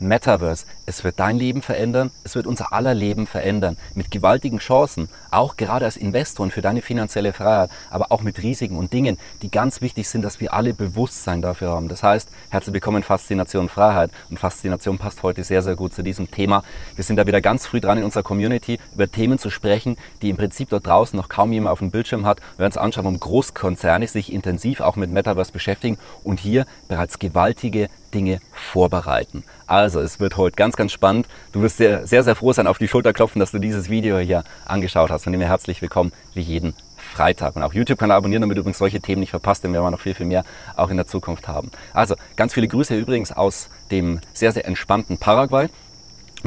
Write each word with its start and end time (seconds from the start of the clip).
Metaverse. 0.00 0.66
Es 0.84 1.04
wird 1.04 1.18
dein 1.18 1.36
Leben 1.36 1.62
verändern, 1.62 2.10
es 2.24 2.34
wird 2.34 2.46
unser 2.46 2.72
aller 2.72 2.94
Leben 2.94 3.26
verändern. 3.26 3.76
Mit 3.94 4.10
gewaltigen 4.10 4.58
Chancen, 4.58 5.08
auch 5.30 5.56
gerade 5.56 5.84
als 5.84 5.96
Investor 5.96 6.44
und 6.44 6.52
für 6.52 6.62
deine 6.62 6.82
finanzielle 6.82 7.32
Freiheit, 7.32 7.70
aber 7.90 8.12
auch 8.12 8.22
mit 8.22 8.42
Risiken 8.42 8.76
und 8.76 8.92
Dingen, 8.92 9.18
die 9.42 9.50
ganz 9.50 9.80
wichtig 9.80 10.08
sind, 10.08 10.22
dass 10.22 10.40
wir 10.40 10.52
alle 10.52 10.74
Bewusstsein 10.74 11.42
dafür 11.42 11.70
haben. 11.70 11.88
Das 11.88 12.02
heißt, 12.02 12.28
herzlich 12.50 12.74
willkommen 12.74 12.98
in 12.98 13.02
Faszination 13.02 13.68
Freiheit. 13.68 14.10
Und 14.30 14.38
Faszination 14.38 14.98
passt 14.98 15.22
heute 15.22 15.44
sehr, 15.44 15.62
sehr 15.62 15.76
gut 15.76 15.94
zu 15.94 16.02
diesem 16.02 16.30
Thema. 16.30 16.62
Wir 16.94 17.04
sind 17.04 17.16
da 17.16 17.26
wieder 17.26 17.40
ganz 17.40 17.66
früh 17.66 17.80
dran 17.80 17.98
in 17.98 18.04
unserer 18.04 18.22
Community, 18.22 18.78
über 18.94 19.10
Themen 19.10 19.38
zu 19.38 19.50
sprechen, 19.50 19.96
die 20.22 20.30
im 20.30 20.36
Prinzip 20.36 20.68
dort 20.68 20.86
draußen 20.86 21.16
noch 21.16 21.28
kaum 21.28 21.52
jemand 21.52 21.72
auf 21.72 21.78
dem 21.80 21.90
Bildschirm 21.90 22.26
hat. 22.26 22.40
Wir 22.56 22.60
werden 22.60 22.72
uns 22.72 22.76
anschauen, 22.76 23.04
warum 23.04 23.20
Großkonzerne 23.20 24.06
sich 24.06 24.32
intensiv 24.32 24.80
auch 24.80 24.96
mit 24.96 25.10
Metaverse 25.10 25.52
beschäftigen 25.52 25.98
und 26.24 26.40
hier 26.40 26.66
bereits 26.88 27.18
gewaltige 27.18 27.88
Dinge 28.16 28.40
vorbereiten. 28.52 29.44
Also, 29.66 30.00
es 30.00 30.20
wird 30.20 30.38
heute 30.38 30.56
ganz, 30.56 30.74
ganz 30.76 30.90
spannend. 30.90 31.26
Du 31.52 31.60
wirst 31.60 31.76
sehr, 31.76 32.06
sehr, 32.06 32.24
sehr 32.24 32.34
froh 32.34 32.52
sein, 32.54 32.66
auf 32.66 32.78
die 32.78 32.88
Schulter 32.88 33.12
klopfen, 33.12 33.40
dass 33.40 33.50
du 33.50 33.58
dieses 33.58 33.90
Video 33.90 34.16
hier 34.18 34.42
angeschaut 34.64 35.10
hast. 35.10 35.24
Von 35.24 35.32
dem 35.32 35.40
her 35.42 35.50
herzlich 35.50 35.82
willkommen, 35.82 36.12
wie 36.32 36.40
jeden 36.40 36.74
Freitag. 36.96 37.56
Und 37.56 37.62
auch 37.62 37.74
YouTube-Kanal 37.74 38.16
abonnieren, 38.16 38.40
damit 38.40 38.56
du 38.56 38.60
übrigens 38.60 38.78
solche 38.78 39.00
Themen 39.00 39.20
nicht 39.20 39.30
verpasst, 39.30 39.64
denn 39.64 39.72
wir 39.74 39.82
werden 39.82 39.92
noch 39.92 40.00
viel, 40.00 40.14
viel 40.14 40.24
mehr 40.24 40.44
auch 40.76 40.88
in 40.88 40.96
der 40.96 41.06
Zukunft 41.06 41.46
haben. 41.46 41.70
Also, 41.92 42.14
ganz 42.36 42.54
viele 42.54 42.68
Grüße 42.68 42.96
übrigens 42.96 43.32
aus 43.32 43.68
dem 43.90 44.20
sehr, 44.32 44.52
sehr 44.52 44.64
entspannten 44.64 45.18
Paraguay. 45.18 45.68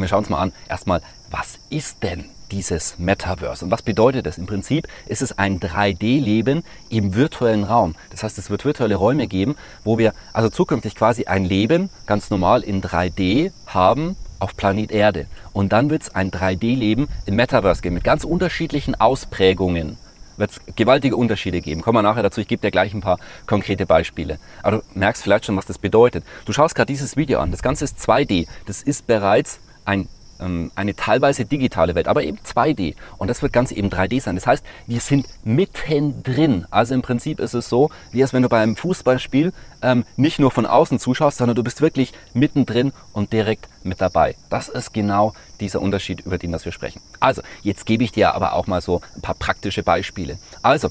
Wir 0.02 0.08
schauen 0.08 0.20
uns 0.20 0.30
mal 0.30 0.40
an, 0.40 0.54
erstmal, 0.68 1.02
was 1.30 1.60
ist 1.70 2.04
denn 2.04 2.26
dieses 2.52 2.98
Metaverse. 2.98 3.66
Und 3.66 3.72
was 3.72 3.82
bedeutet 3.82 4.26
das? 4.26 4.38
Im 4.38 4.46
Prinzip 4.46 4.88
ist 5.08 5.22
es 5.22 5.38
ein 5.38 5.60
3D-Leben 5.60 6.64
im 6.90 7.16
virtuellen 7.16 7.64
Raum. 7.64 7.96
Das 8.10 8.24
heißt, 8.24 8.38
es 8.38 8.50
wird 8.50 8.66
virtuelle 8.66 8.96
Räume 8.96 9.28
geben, 9.28 9.56
wo 9.84 9.98
wir 9.98 10.14
also 10.34 10.50
zukünftig 10.50 10.96
quasi 10.96 11.26
ein 11.26 11.46
Leben 11.46 11.90
ganz 12.06 12.30
normal 12.30 12.64
in 12.64 12.82
3D 12.82 13.52
haben 13.68 14.16
auf 14.40 14.56
Planet 14.56 14.92
Erde. 14.92 15.28
Und 15.54 15.74
dann 15.74 15.90
wird 15.90 16.04
es 16.04 16.16
ein 16.16 16.32
3D-Leben 16.32 17.08
im 17.26 17.36
Metaverse 17.36 17.82
geben 17.82 17.96
mit 17.96 18.04
ganz 18.04 18.24
unterschiedlichen 18.24 19.00
Ausprägungen 19.00 19.98
wird 20.38 20.52
es 20.52 20.62
gewaltige 20.78 21.18
Unterschiede 21.18 21.60
geben. 21.60 21.82
Kommen 21.82 21.98
wir 21.98 22.02
nachher 22.02 22.24
dazu. 22.24 22.40
Ich 22.40 22.48
gebe 22.48 22.62
dir 22.62 22.72
gleich 22.72 22.94
ein 22.94 23.02
paar 23.02 23.20
konkrete 23.46 23.86
Beispiele. 23.86 24.40
Aber 24.64 24.78
du 24.78 24.84
merkst 24.96 25.22
vielleicht 25.22 25.46
schon, 25.46 25.58
was 25.58 25.66
das 25.66 25.78
bedeutet. 25.78 26.24
Du 26.46 26.54
schaust 26.54 26.76
gerade 26.76 26.88
dieses 26.88 27.18
Video 27.18 27.40
an. 27.40 27.52
Das 27.52 27.62
Ganze 27.62 27.84
ist 27.84 28.00
2D. 28.00 28.48
Das 28.66 28.82
ist 28.82 29.06
bereits 29.06 29.60
ein 29.86 30.08
ähm, 30.40 30.72
eine 30.76 30.96
teilweise 30.96 31.46
digitale 31.46 31.96
Welt, 31.96 32.08
aber 32.08 32.24
eben 32.24 32.38
2D. 32.40 32.96
Und 33.18 33.28
das 33.28 33.42
wird 33.42 33.54
ganz 33.54 33.72
eben 33.72 33.90
3D 33.90 34.22
sein. 34.22 34.36
Das 34.36 34.48
heißt, 34.48 34.64
wir 34.88 35.00
sind 35.00 35.28
mittendrin. 35.44 36.66
Also 36.72 36.94
im 36.94 37.02
Prinzip 37.02 37.40
ist 37.40 37.54
es 37.54 37.70
so, 37.70 37.90
wie 38.12 38.22
als 38.22 38.34
wenn 38.34 38.44
du 38.44 38.50
bei 38.50 38.62
einem 38.62 38.76
Fußballspiel 38.76 39.54
ähm, 39.82 40.06
nicht 40.16 40.40
nur 40.40 40.52
von 40.52 40.66
außen 40.66 41.00
zuschaust, 41.00 41.38
sondern 41.38 41.56
du 41.56 41.64
bist 41.64 41.82
wirklich 41.82 42.14
mittendrin 42.34 42.94
und 43.14 43.34
direkt 43.34 43.68
mit 43.84 44.02
dabei. 44.02 44.36
Das 44.50 44.70
ist 44.70 44.94
genau 44.94 45.34
dieser 45.60 45.82
Unterschied, 45.82 46.22
über 46.22 46.38
den 46.38 46.52
das 46.52 46.66
wir 46.66 46.72
sprechen. 46.72 47.02
Also, 47.20 47.42
jetzt 47.62 47.86
gebe 47.86 48.04
ich 48.04 48.12
dir 48.12 48.34
aber 48.34 48.54
auch 48.54 48.68
mal 48.68 48.82
so 48.82 49.02
ein 49.16 49.22
paar 49.22 49.36
praktische 49.36 49.84
Beispiele. 49.84 50.38
Also, 50.62 50.90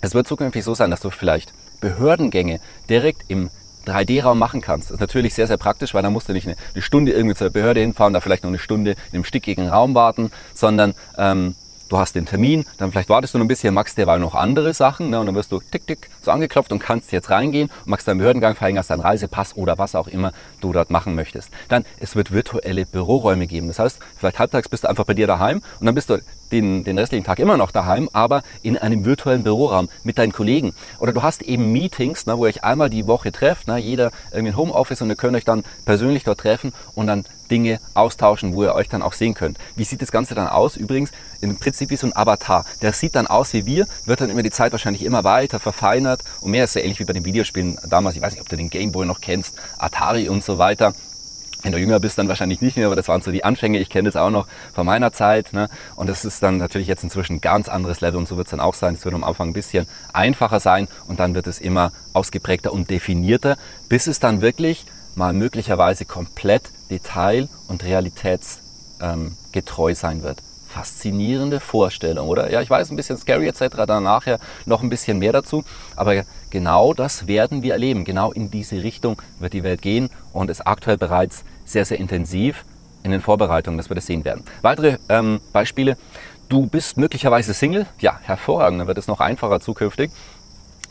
es 0.00 0.14
wird 0.14 0.26
zukünftig 0.26 0.64
so 0.64 0.74
sein, 0.74 0.90
dass 0.90 1.00
du 1.00 1.10
vielleicht 1.10 1.52
Behördengänge 1.80 2.60
direkt 2.88 3.24
im 3.28 3.50
3D-Raum 3.86 4.38
machen 4.38 4.60
kannst. 4.60 4.90
Das 4.90 4.94
ist 4.94 5.00
natürlich 5.00 5.34
sehr, 5.34 5.46
sehr 5.46 5.56
praktisch, 5.56 5.94
weil 5.94 6.02
da 6.02 6.10
musst 6.10 6.28
du 6.28 6.32
nicht 6.32 6.46
eine, 6.46 6.56
eine, 6.74 6.82
Stunde 6.82 7.12
irgendwie 7.12 7.34
zur 7.34 7.50
Behörde 7.50 7.80
hinfahren, 7.80 8.12
da 8.12 8.20
vielleicht 8.20 8.42
noch 8.44 8.50
eine 8.50 8.58
Stunde 8.58 8.92
in 8.92 8.96
einem 9.14 9.24
stickigen 9.24 9.68
Raum 9.68 9.94
warten, 9.94 10.30
sondern 10.54 10.94
ähm, 11.18 11.54
du 11.92 11.98
hast 11.98 12.14
den 12.14 12.26
Termin, 12.26 12.64
dann 12.78 12.90
vielleicht 12.90 13.08
wartest 13.08 13.34
du 13.34 13.38
noch 13.38 13.44
ein 13.44 13.48
bisschen, 13.48 13.74
machst 13.74 13.98
derweil 13.98 14.18
noch 14.18 14.34
andere 14.34 14.72
Sachen 14.72 15.10
ne, 15.10 15.20
und 15.20 15.26
dann 15.26 15.34
wirst 15.34 15.52
du 15.52 15.60
tick, 15.60 15.86
tick 15.86 16.08
so 16.22 16.30
angeklopft 16.30 16.72
und 16.72 16.78
kannst 16.78 17.12
jetzt 17.12 17.30
reingehen 17.30 17.70
und 17.84 17.88
machst 17.88 18.08
deinen 18.08 18.18
Behördengang, 18.18 18.54
verhängerst 18.54 18.90
deinen 18.90 19.00
Reisepass 19.00 19.56
oder 19.56 19.78
was 19.78 19.94
auch 19.94 20.08
immer 20.08 20.32
du 20.60 20.72
dort 20.72 20.90
machen 20.90 21.14
möchtest. 21.14 21.50
Dann, 21.68 21.84
es 22.00 22.16
wird 22.16 22.32
virtuelle 22.32 22.86
Büroräume 22.86 23.46
geben. 23.46 23.68
Das 23.68 23.78
heißt, 23.78 23.98
vielleicht 24.16 24.38
halbtags 24.38 24.68
bist 24.68 24.84
du 24.84 24.88
einfach 24.88 25.04
bei 25.04 25.14
dir 25.14 25.26
daheim 25.26 25.60
und 25.80 25.86
dann 25.86 25.94
bist 25.94 26.08
du 26.08 26.18
den, 26.50 26.84
den 26.84 26.98
restlichen 26.98 27.24
Tag 27.24 27.38
immer 27.38 27.56
noch 27.56 27.70
daheim, 27.70 28.08
aber 28.12 28.42
in 28.62 28.76
einem 28.76 29.04
virtuellen 29.04 29.42
Büroraum 29.42 29.88
mit 30.04 30.18
deinen 30.18 30.32
Kollegen. 30.32 30.74
Oder 30.98 31.12
du 31.12 31.22
hast 31.22 31.42
eben 31.42 31.72
Meetings, 31.72 32.26
ne, 32.26 32.38
wo 32.38 32.44
ihr 32.44 32.50
euch 32.50 32.64
einmal 32.64 32.90
die 32.90 33.06
Woche 33.06 33.32
trefft, 33.32 33.68
ne, 33.68 33.78
jeder 33.78 34.12
irgendwie 34.30 34.52
ein 34.52 34.56
Homeoffice 34.56 35.02
und 35.02 35.08
ihr 35.08 35.16
könnt 35.16 35.36
euch 35.36 35.44
dann 35.44 35.64
persönlich 35.84 36.24
dort 36.24 36.40
treffen 36.40 36.72
und 36.94 37.06
dann 37.06 37.24
Dinge 37.52 37.80
austauschen, 37.92 38.54
wo 38.54 38.64
ihr 38.64 38.74
euch 38.74 38.88
dann 38.88 39.02
auch 39.02 39.12
sehen 39.12 39.34
könnt. 39.34 39.58
Wie 39.76 39.84
sieht 39.84 40.00
das 40.00 40.10
Ganze 40.10 40.34
dann 40.34 40.48
aus? 40.48 40.76
Übrigens, 40.76 41.12
im 41.42 41.58
Prinzip 41.58 41.90
wie 41.90 41.96
so 41.96 42.06
ein 42.06 42.16
Avatar. 42.16 42.64
Der 42.80 42.94
sieht 42.94 43.14
dann 43.14 43.26
aus 43.26 43.52
wie 43.52 43.66
wir, 43.66 43.86
wird 44.06 44.22
dann 44.22 44.30
über 44.30 44.42
die 44.42 44.50
Zeit 44.50 44.72
wahrscheinlich 44.72 45.04
immer 45.04 45.22
weiter 45.22 45.60
verfeinert 45.60 46.22
und 46.40 46.50
mehr 46.50 46.64
ist 46.64 46.72
so 46.72 46.80
ähnlich 46.80 46.98
wie 46.98 47.04
bei 47.04 47.12
den 47.12 47.26
Videospielen 47.26 47.78
damals. 47.90 48.16
Ich 48.16 48.22
weiß 48.22 48.32
nicht, 48.32 48.40
ob 48.40 48.48
du 48.48 48.56
den 48.56 48.70
Gameboy 48.70 49.04
noch 49.04 49.20
kennst, 49.20 49.54
Atari 49.78 50.30
und 50.30 50.42
so 50.42 50.56
weiter. 50.56 50.94
Wenn 51.62 51.72
du 51.72 51.78
jünger 51.78 52.00
bist, 52.00 52.18
dann 52.18 52.26
wahrscheinlich 52.26 52.60
nicht 52.60 52.76
mehr, 52.76 52.86
aber 52.86 52.96
das 52.96 53.06
waren 53.06 53.20
so 53.20 53.30
die 53.30 53.44
Anfänge. 53.44 53.78
Ich 53.78 53.90
kenne 53.90 54.08
das 54.08 54.16
auch 54.16 54.30
noch 54.30 54.48
von 54.74 54.84
meiner 54.84 55.12
Zeit. 55.12 55.52
Ne? 55.52 55.68
Und 55.94 56.08
das 56.08 56.24
ist 56.24 56.42
dann 56.42 56.56
natürlich 56.56 56.88
jetzt 56.88 57.04
inzwischen 57.04 57.34
ein 57.34 57.40
ganz 57.40 57.68
anderes 57.68 58.00
Level 58.00 58.18
und 58.18 58.26
so 58.26 58.36
wird 58.36 58.48
es 58.48 58.50
dann 58.50 58.60
auch 58.60 58.74
sein. 58.74 58.94
Es 58.94 59.04
wird 59.04 59.14
am 59.14 59.22
Anfang 59.22 59.50
ein 59.50 59.52
bisschen 59.52 59.86
einfacher 60.12 60.58
sein 60.58 60.88
und 61.06 61.20
dann 61.20 61.34
wird 61.34 61.46
es 61.46 61.60
immer 61.60 61.92
ausgeprägter 62.14 62.72
und 62.72 62.90
definierter, 62.90 63.58
bis 63.88 64.08
es 64.08 64.18
dann 64.18 64.40
wirklich 64.40 64.86
mal 65.14 65.32
möglicherweise 65.32 66.04
komplett 66.04 66.70
detail- 66.92 67.48
und 67.68 67.84
realitätsgetreu 67.84 69.94
sein 69.94 70.22
wird. 70.22 70.38
Faszinierende 70.68 71.60
Vorstellung, 71.60 72.28
oder? 72.28 72.50
Ja, 72.50 72.60
ich 72.62 72.70
weiß, 72.70 72.90
ein 72.90 72.96
bisschen 72.96 73.18
scary 73.18 73.48
etc., 73.48 73.84
dann 73.86 74.04
nachher 74.04 74.38
noch 74.64 74.82
ein 74.82 74.90
bisschen 74.90 75.18
mehr 75.18 75.32
dazu, 75.32 75.64
aber 75.96 76.22
genau 76.50 76.94
das 76.94 77.26
werden 77.26 77.62
wir 77.62 77.72
erleben. 77.72 78.04
Genau 78.04 78.32
in 78.32 78.50
diese 78.50 78.82
Richtung 78.82 79.20
wird 79.38 79.52
die 79.52 79.64
Welt 79.64 79.82
gehen 79.82 80.08
und 80.32 80.48
ist 80.50 80.66
aktuell 80.66 80.96
bereits 80.96 81.44
sehr, 81.64 81.84
sehr 81.84 81.98
intensiv 81.98 82.64
in 83.02 83.10
den 83.10 83.20
Vorbereitungen, 83.20 83.76
dass 83.78 83.90
wir 83.90 83.96
das 83.96 84.06
sehen 84.06 84.24
werden. 84.24 84.44
Weitere 84.62 84.98
ähm, 85.08 85.40
Beispiele. 85.52 85.96
Du 86.48 86.66
bist 86.66 86.96
möglicherweise 86.98 87.54
Single. 87.54 87.86
Ja, 87.98 88.20
hervorragend. 88.22 88.80
Dann 88.80 88.86
wird 88.86 88.98
es 88.98 89.08
noch 89.08 89.18
einfacher 89.20 89.58
zukünftig. 89.60 90.12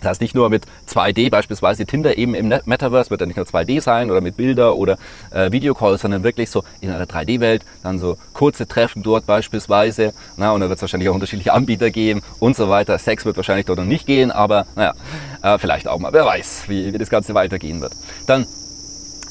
Das 0.02 0.10
heißt 0.10 0.22
nicht 0.22 0.36
nur 0.36 0.50
mit 0.50 0.66
2D, 0.88 1.30
beispielsweise 1.30 1.86
Tinder 1.86 2.18
eben 2.18 2.36
im 2.36 2.50
Metaverse 2.66 3.10
wird 3.10 3.22
dann 3.22 3.30
nicht 3.30 3.38
nur 3.38 3.46
2D 3.46 3.82
sein 3.82 4.12
oder 4.12 4.20
mit 4.22 4.36
Bilder 4.36 4.76
oder 4.76 4.98
äh, 5.32 5.52
Videocalls, 5.52 6.02
sondern 6.02 6.24
wirklich 6.24 6.50
so 6.50 6.64
in 6.82 6.92
einer 6.92 7.06
3D-Welt, 7.06 7.64
dann 7.84 8.00
so 8.00 8.18
kurze 8.34 8.68
Treffen 8.68 9.04
dort 9.04 9.26
beispielsweise. 9.26 10.14
Na, 10.38 10.52
und 10.52 10.62
da 10.62 10.70
wird 10.70 10.78
es 10.78 10.82
wahrscheinlich 10.82 11.10
auch 11.10 11.14
unterschiedliche 11.14 11.54
Anbieter 11.54 11.92
geben 11.92 12.22
und 12.40 12.56
so 12.56 12.70
weiter. 12.70 12.98
Sex 12.98 13.26
wird 13.26 13.38
wahrscheinlich 13.38 13.66
dort 13.66 13.80
noch 13.80 13.86
nicht 13.86 14.06
gehen, 14.06 14.32
aber 14.32 14.66
naja, 14.76 14.94
äh, 15.44 15.58
vielleicht 15.58 15.88
auch 15.88 16.00
mal. 16.00 16.12
Wer 16.14 16.26
weiß, 16.26 16.64
wie, 16.68 16.94
wie 16.94 16.98
das 16.98 17.10
Ganze 17.10 17.34
weitergehen 17.34 17.82
wird. 17.82 17.94
Dann 18.28 18.46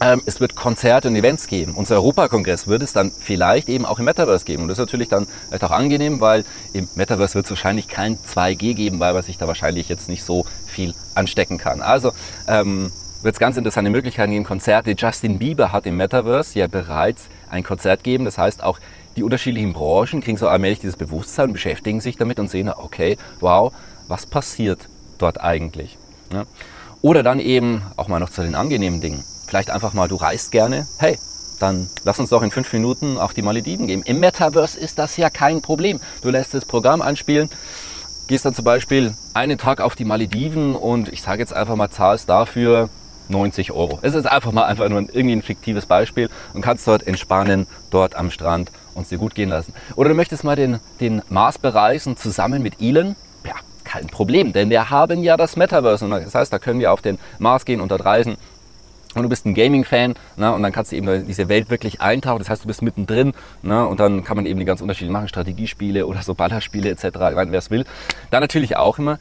es 0.00 0.41
wird 0.41 0.56
Konzerte 0.56 1.09
und 1.09 1.16
Events 1.16 1.47
geben. 1.47 1.75
Unser 1.75 1.97
Europakongress 1.97 2.66
wird 2.66 2.83
es 2.83 2.94
dann 2.94 3.11
vielleicht 3.11 3.69
eben 3.69 3.84
auch 3.84 3.99
im 3.99 4.06
Metaverse 4.06 4.47
geben. 4.47 4.62
Und 4.62 4.69
das 4.69 4.78
ist 4.78 4.87
natürlich 4.87 5.09
dann 5.09 5.27
vielleicht 5.49 5.65
auch 5.65 5.71
angenehm, 5.71 6.21
weil 6.22 6.44
im 6.72 6.88
Metaverse 6.94 7.34
wird 7.34 7.44
es 7.44 7.50
wahrscheinlich 7.50 7.87
kein 7.87 8.16
2G 8.16 8.75
geben, 8.75 8.99
weil 8.99 9.12
man 9.12 9.22
sich 9.22 9.37
da 9.37 9.47
wahrscheinlich 9.47 9.91
jetzt 9.91 10.09
nicht 10.09 10.25
so 10.25 10.47
viel 10.66 10.94
anstecken 11.15 11.59
kann. 11.59 11.83
Also 11.83 12.12
ähm, 12.49 12.91
wird 13.21 13.34
es 13.34 13.38
ganz 13.38 13.59
interessante 13.59 13.91
Möglichkeiten 13.91 14.33
geben, 14.33 14.44
Konzerte. 14.44 14.94
Justin 14.97 15.38
Bieber 15.38 15.71
hat 15.71 15.84
im 15.84 15.99
Metaverse 15.99 16.59
ja 16.59 16.67
bereits 16.67 17.25
ein 17.50 17.62
Konzert 17.62 18.03
gegeben. 18.03 18.25
Das 18.25 18.38
heißt, 18.38 18.62
auch 18.62 18.78
die 19.17 19.23
unterschiedlichen 19.23 19.75
Branchen 19.75 20.23
kriegen 20.23 20.38
so 20.38 20.49
allmählich 20.49 20.79
dieses 20.79 20.96
Bewusstsein, 20.96 21.53
beschäftigen 21.53 22.00
sich 22.00 22.17
damit 22.17 22.41
und 22.41 22.49
sehen, 22.49 22.70
okay, 22.70 23.19
wow, 23.41 23.70
was 24.08 24.25
passiert 24.25 24.88
dort 25.19 25.43
eigentlich? 25.43 25.99
Ja. 26.32 26.46
Oder 27.03 27.23
dann 27.23 27.38
eben 27.38 27.82
auch 27.96 28.08
mal 28.08 28.19
noch 28.19 28.31
zu 28.31 28.41
den 28.41 28.55
angenehmen 28.55 29.03
Dingen 29.03 29.25
vielleicht 29.50 29.70
einfach 29.70 29.94
mal, 29.94 30.06
du 30.06 30.14
reist 30.14 30.52
gerne, 30.52 30.87
hey, 30.99 31.19
dann 31.58 31.88
lass 32.05 32.20
uns 32.20 32.31
doch 32.31 32.43
in 32.43 32.52
fünf 32.52 32.73
Minuten 32.73 33.19
auf 33.19 33.35
die 33.35 33.43
Malediven 33.43 33.88
gehen. 33.88 34.02
Im 34.02 34.20
Metaverse 34.20 34.79
ist 34.79 34.99
das 34.99 35.17
ja 35.17 35.29
kein 35.29 35.61
Problem. 35.61 36.00
Du 36.23 36.31
lässt 36.31 36.55
das 36.55 36.64
Programm 36.64 37.02
anspielen, 37.02 37.50
gehst 38.29 38.44
dann 38.44 38.55
zum 38.55 38.64
Beispiel 38.64 39.12
einen 39.35 39.58
Tag 39.58 39.81
auf 39.81 39.97
die 39.97 40.05
Malediven 40.05 40.76
und 40.76 41.12
ich 41.12 41.20
sage 41.20 41.41
jetzt 41.41 41.52
einfach 41.52 41.75
mal, 41.75 41.91
zahlst 41.91 42.29
dafür 42.29 42.88
90 43.29 43.73
Euro. 43.73 43.99
Es 44.02 44.14
ist 44.14 44.26
einfach 44.26 44.52
mal 44.52 44.64
einfach 44.64 44.88
nur 44.88 45.00
ein, 45.00 45.08
irgendwie 45.12 45.35
ein 45.35 45.43
fiktives 45.43 45.85
Beispiel 45.85 46.31
und 46.55 46.62
kannst 46.62 46.87
dort 46.87 47.06
entspannen, 47.06 47.67
dort 47.91 48.14
am 48.14 48.31
Strand 48.31 48.70
uns 48.94 49.08
dir 49.08 49.19
gut 49.19 49.35
gehen 49.35 49.49
lassen. 49.49 49.75
Oder 49.96 50.11
du 50.11 50.14
möchtest 50.14 50.44
mal 50.44 50.56
den, 50.56 50.79
den 51.00 51.23
Mars 51.29 51.58
bereisen 51.58 52.17
zusammen 52.17 52.62
mit 52.62 52.81
Elon. 52.81 53.17
Ja, 53.44 53.55
kein 53.82 54.06
Problem, 54.06 54.53
denn 54.53 54.70
wir 54.70 54.91
haben 54.91 55.25
ja 55.25 55.37
das 55.37 55.56
Metaverse. 55.56 56.08
das 56.08 56.35
heißt, 56.37 56.53
da 56.53 56.61
können 56.61 56.79
wir 56.79 56.93
auf 56.93 57.03
den 57.03 57.19
Mars 57.41 57.64
gehen 57.64 57.81
und 57.81 57.91
dort 57.91 58.05
reisen 58.05 58.37
und 59.14 59.22
du 59.22 59.28
bist 59.28 59.44
ein 59.44 59.54
Gaming-Fan 59.54 60.14
ne, 60.36 60.52
und 60.52 60.62
dann 60.62 60.72
kannst 60.72 60.92
du 60.92 60.96
eben 60.96 61.08
in 61.08 61.26
diese 61.26 61.48
Welt 61.48 61.70
wirklich 61.70 62.00
eintauchen. 62.00 62.38
Das 62.38 62.48
heißt, 62.48 62.64
du 62.64 62.68
bist 62.68 62.82
mittendrin 62.82 63.32
ne, 63.62 63.86
und 63.86 63.98
dann 63.98 64.22
kann 64.24 64.36
man 64.36 64.46
eben 64.46 64.58
die 64.58 64.64
ganz 64.64 64.80
unterschiedlichen 64.80 65.12
machen, 65.12 65.28
Strategiespiele 65.28 66.06
oder 66.06 66.22
so 66.22 66.34
Ballerspiele 66.34 66.90
etc., 66.90 67.04
wer 67.12 67.52
es 67.54 67.70
will. 67.70 67.84
Da 68.30 68.40
natürlich 68.40 68.76
auch 68.76 68.98
immer, 68.98 69.18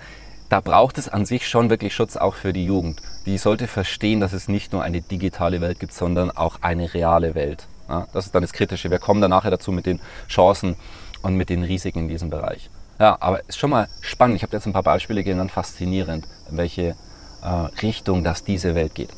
da 0.49 0.61
braucht 0.61 0.97
es 0.97 1.09
an 1.09 1.25
sich 1.25 1.47
schon 1.47 1.69
wirklich 1.69 1.93
Schutz 1.93 2.17
auch 2.17 2.35
für 2.35 2.53
die 2.53 2.65
Jugend. 2.65 3.01
Die 3.25 3.37
sollte 3.37 3.67
verstehen, 3.67 4.19
dass 4.19 4.33
es 4.33 4.47
nicht 4.47 4.73
nur 4.73 4.83
eine 4.83 5.01
digitale 5.01 5.61
Welt 5.61 5.79
gibt, 5.79 5.93
sondern 5.93 6.31
auch 6.31 6.57
eine 6.61 6.93
reale 6.93 7.35
Welt. 7.35 7.67
Ja, 7.87 8.07
das 8.13 8.27
ist 8.27 8.35
dann 8.35 8.41
das 8.41 8.53
Kritische. 8.53 8.91
Wir 8.91 8.99
kommen 8.99 9.21
dann 9.21 9.31
nachher 9.31 9.51
dazu 9.51 9.71
mit 9.71 9.85
den 9.85 9.99
Chancen 10.27 10.75
und 11.21 11.35
mit 11.35 11.49
den 11.49 11.63
Risiken 11.63 11.99
in 11.99 12.07
diesem 12.07 12.29
Bereich. 12.29 12.69
Ja, 12.99 13.17
aber 13.19 13.47
ist 13.47 13.57
schon 13.57 13.69
mal 13.69 13.87
spannend. 14.01 14.35
Ich 14.35 14.43
habe 14.43 14.55
jetzt 14.55 14.65
ein 14.65 14.73
paar 14.73 14.83
Beispiele 14.83 15.23
genannt, 15.23 15.51
faszinierend, 15.51 16.27
in 16.51 16.57
welche 16.57 16.95
äh, 17.41 17.47
Richtung 17.81 18.23
das 18.23 18.43
diese 18.43 18.75
Welt 18.75 18.93
geht. 18.93 19.09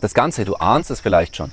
Das 0.00 0.14
Ganze, 0.14 0.46
du 0.46 0.54
ahnst 0.54 0.90
es 0.90 1.00
vielleicht 1.00 1.36
schon, 1.36 1.52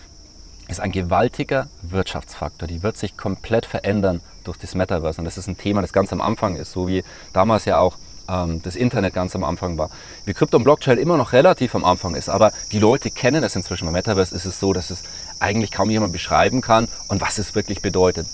ist 0.70 0.80
ein 0.80 0.94
gewaltiger 0.94 1.68
Wirtschaftsfaktor. 1.82 2.68
Die 2.68 2.82
wird 2.82 2.98
sich 2.98 3.18
komplett 3.18 3.66
verändern 3.66 4.22
durch 4.46 4.58
das 4.58 4.74
Metaverse. 4.74 5.20
Und 5.20 5.26
das 5.26 5.38
ist 5.38 5.48
ein 5.48 5.58
Thema, 5.58 5.82
das 5.82 5.92
ganz 5.92 6.14
am 6.14 6.22
Anfang 6.22 6.56
ist, 6.56 6.72
so 6.72 6.88
wie 6.88 7.04
damals 7.34 7.66
ja 7.66 7.80
auch 7.80 7.98
ähm, 8.30 8.62
das 8.64 8.78
Internet 8.78 9.14
ganz 9.14 9.36
am 9.36 9.44
Anfang 9.44 9.78
war. 9.78 9.90
Wie 10.24 10.34
Krypto 10.34 10.56
und 10.56 10.64
Blockchain 10.64 10.98
immer 10.98 11.18
noch 11.18 11.34
relativ 11.34 11.76
am 11.76 11.84
Anfang 11.84 12.16
ist, 12.16 12.30
aber 12.30 12.54
die 12.72 12.80
Leute 12.80 13.12
kennen 13.12 13.44
es 13.44 13.56
inzwischen. 13.56 13.86
Beim 13.86 13.94
Metaverse 13.94 14.34
ist 14.34 14.46
es 14.46 14.60
so, 14.62 14.72
dass 14.72 14.92
es 14.92 15.04
eigentlich 15.40 15.72
kaum 15.72 15.90
jemand 15.90 16.14
beschreiben 16.14 16.62
kann 16.62 16.88
und 17.10 17.20
was 17.20 17.40
es 17.40 17.54
wirklich 17.54 17.82
bedeutet. 17.82 18.28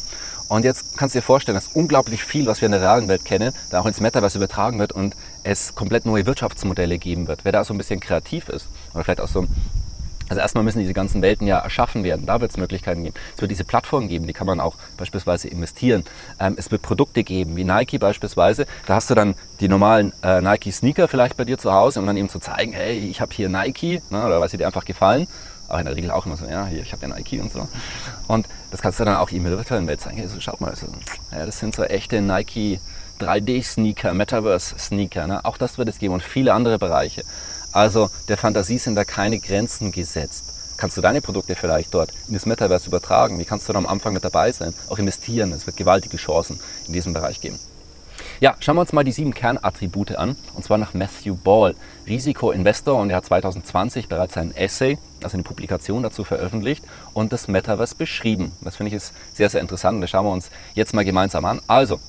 Und 0.48 0.66
jetzt 0.66 0.98
kannst 0.98 1.16
du 1.16 1.20
dir 1.20 1.24
vorstellen, 1.24 1.56
dass 1.56 1.70
unglaublich 1.74 2.24
viel, 2.24 2.46
was 2.46 2.62
wir 2.62 2.68
in 2.68 2.74
der 2.74 2.82
realen 2.82 3.08
Welt 3.08 3.26
kennen, 3.26 3.54
da 3.72 3.80
auch 3.80 3.88
ins 3.88 4.02
Metaverse 4.02 4.38
übertragen 4.38 4.78
wird 4.78 4.92
und 4.92 5.16
es 5.44 5.74
komplett 5.74 6.06
neue 6.06 6.28
Wirtschaftsmodelle 6.28 7.00
geben 7.00 7.28
wird. 7.28 7.46
Wer 7.46 7.52
da 7.52 7.64
so 7.64 7.74
ein 7.74 7.78
bisschen 7.78 8.00
kreativ 8.00 8.50
ist 8.50 8.68
oder 8.94 9.04
vielleicht 9.04 9.22
auch 9.22 9.28
so 9.28 9.48
also 10.34 10.42
erstmal 10.42 10.64
müssen 10.64 10.80
diese 10.80 10.96
ganzen 10.96 11.22
Welten 11.22 11.46
ja 11.46 11.60
erschaffen 11.60 12.04
werden. 12.04 12.26
Da 12.26 12.42
wird 12.42 12.50
es 12.50 12.58
Möglichkeiten 12.58 13.04
geben. 13.04 13.14
Es 13.36 13.42
wird 13.42 13.52
diese 13.52 13.64
Plattformen 13.64 14.08
geben, 14.08 14.26
die 14.26 14.34
kann 14.34 14.48
man 14.48 14.60
auch 14.60 14.74
beispielsweise 14.98 15.48
investieren. 15.48 16.04
Ähm, 16.40 16.56
es 16.58 16.72
wird 16.72 16.82
Produkte 16.82 17.24
geben, 17.24 17.56
wie 17.56 17.64
Nike 17.64 18.00
beispielsweise. 18.00 18.66
Da 18.88 18.96
hast 18.96 19.12
du 19.12 19.14
dann 19.14 19.36
die 19.60 19.68
normalen 19.68 20.12
äh, 20.24 20.42
Nike-Sneaker 20.42 21.08
vielleicht 21.08 21.38
bei 21.38 21.46
dir 21.46 21.60
zu 21.60 21.72
Hause, 21.72 22.00
um 22.00 22.08
dann 22.08 22.18
eben 22.18 22.30
zu 22.30 22.40
zeigen, 22.40 22.74
hey, 22.74 22.98
ich 22.98 23.22
habe 23.22 23.32
hier 23.32 23.48
Nike, 23.48 24.02
ne, 24.10 24.26
oder 24.26 24.42
weil 24.42 24.50
sie 24.50 24.58
dir 24.58 24.66
einfach 24.66 24.86
gefallen. 24.86 25.28
Aber 25.68 25.80
in 25.80 25.86
der 25.86 25.96
Regel 25.96 26.10
auch 26.10 26.26
immer 26.26 26.36
so, 26.36 26.48
ja, 26.48 26.66
hier, 26.66 26.82
ich 26.82 26.92
habe 26.94 27.08
ja 27.08 27.16
Nike 27.16 27.40
und 27.40 27.54
so. 27.54 27.68
Und 28.28 28.48
das 28.72 28.82
kannst 28.82 29.00
du 29.00 29.06
dann 29.06 29.18
auch 29.18 29.30
in 29.30 29.44
der 29.44 29.56
virtuellen 29.56 29.86
Welt 29.86 30.02
zeigen. 30.02 30.18
Hey, 30.18 30.28
so, 30.28 30.40
schaut 30.40 30.62
mal, 30.62 30.76
so, 30.76 30.88
ja, 31.32 31.46
das 31.46 31.60
sind 31.60 31.76
so 31.76 31.84
echte 31.84 32.22
Nike 32.22 32.80
3D-Sneaker, 33.20 34.16
Metaverse-Sneaker. 34.16 35.28
Ne? 35.28 35.46
Auch 35.46 35.58
das 35.58 35.78
wird 35.78 35.90
es 35.90 36.00
geben 36.00 36.16
und 36.16 36.24
viele 36.24 36.54
andere 36.54 36.80
Bereiche. 36.80 37.24
Also 37.74 38.10
der 38.28 38.38
Fantasie 38.38 38.78
sind 38.78 38.96
da 38.96 39.04
keine 39.04 39.40
Grenzen 39.40 39.92
gesetzt. 39.92 40.46
Kannst 40.78 40.98
du 40.98 41.02
deine 41.02 41.22
Produkte 41.22 41.56
vielleicht 41.56 41.94
dort 41.94 42.12
in 42.28 42.34
das 42.34 42.46
Metaverse 42.46 42.88
übertragen? 42.88 43.40
Wie 43.40 43.46
kannst 43.46 43.68
du 43.68 43.74
da 43.74 43.80
am 43.80 43.88
Anfang 43.88 44.14
mit 44.14 44.24
dabei 44.24 44.52
sein? 44.52 44.74
Auch 44.90 45.00
investieren. 45.00 45.52
Es 45.52 45.66
wird 45.66 45.78
gewaltige 45.78 46.18
Chancen 46.18 46.60
in 46.88 46.94
diesem 46.94 47.14
Bereich 47.14 47.42
geben. 47.42 47.60
Ja, 48.40 48.56
schauen 48.60 48.76
wir 48.76 48.82
uns 48.82 48.94
mal 48.94 49.04
die 49.04 49.12
sieben 49.12 49.34
Kernattribute 49.34 50.16
an, 50.16 50.36
und 50.54 50.64
zwar 50.64 50.78
nach 50.78 50.94
Matthew 50.94 51.36
Ball, 51.36 51.76
Risikoinvestor, 52.08 53.00
und 53.00 53.10
er 53.10 53.18
hat 53.18 53.26
2020 53.26 54.08
bereits 54.08 54.38
ein 54.38 54.56
Essay, 54.56 54.98
also 55.24 55.36
eine 55.36 55.44
Publikation 55.44 56.04
dazu 56.04 56.24
veröffentlicht 56.24 56.84
und 57.14 57.32
das 57.32 57.48
Metaverse 57.48 57.96
beschrieben. 57.96 58.52
Das 58.62 58.76
finde 58.76 58.90
ich 58.90 58.96
ist 58.96 59.14
sehr, 59.34 59.50
sehr 59.50 59.62
interessant 59.62 60.02
das 60.04 60.10
schauen 60.10 60.26
wir 60.26 60.32
uns 60.32 60.50
jetzt 60.74 60.94
mal 60.94 61.06
gemeinsam 61.06 61.46
an. 61.46 61.62
Also, 61.68 62.00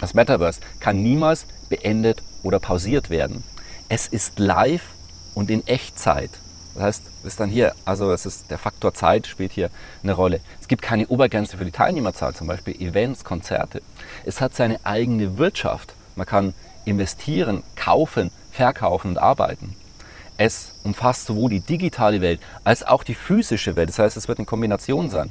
das 0.00 0.14
Metaverse 0.14 0.60
kann 0.80 1.02
niemals 1.02 1.46
beendet 1.68 2.22
oder 2.42 2.60
pausiert 2.60 3.10
werden. 3.10 3.42
Es 3.88 4.06
ist 4.06 4.38
live 4.38 4.93
und 5.34 5.50
in 5.50 5.66
Echtzeit. 5.66 6.30
Das 6.74 6.82
heißt, 6.82 7.02
ist 7.24 7.40
dann 7.40 7.50
hier, 7.50 7.74
also 7.84 8.12
es 8.12 8.26
ist 8.26 8.50
der 8.50 8.58
Faktor 8.58 8.94
Zeit 8.94 9.26
spielt 9.26 9.52
hier 9.52 9.70
eine 10.02 10.12
Rolle. 10.12 10.40
Es 10.60 10.68
gibt 10.68 10.82
keine 10.82 11.06
Obergrenze 11.06 11.56
für 11.56 11.64
die 11.64 11.70
Teilnehmerzahl, 11.70 12.34
zum 12.34 12.46
Beispiel 12.46 12.74
Events, 12.80 13.24
Konzerte. 13.24 13.80
Es 14.24 14.40
hat 14.40 14.54
seine 14.54 14.84
eigene 14.84 15.38
Wirtschaft. 15.38 15.94
Man 16.16 16.26
kann 16.26 16.54
investieren, 16.84 17.62
kaufen, 17.76 18.30
verkaufen 18.50 19.12
und 19.12 19.18
arbeiten. 19.18 19.76
Es 20.36 20.72
umfasst 20.82 21.26
sowohl 21.26 21.50
die 21.50 21.60
digitale 21.60 22.20
Welt 22.20 22.40
als 22.64 22.82
auch 22.82 23.04
die 23.04 23.14
physische 23.14 23.76
Welt. 23.76 23.88
Das 23.88 24.00
heißt, 24.00 24.16
es 24.16 24.26
wird 24.26 24.38
eine 24.38 24.46
Kombination 24.46 25.10
sein. 25.10 25.30